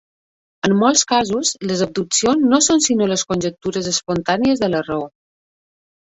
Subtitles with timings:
[0.67, 5.05] En molts casos les abduccions no són sinó les conjectures espontànies de la raó.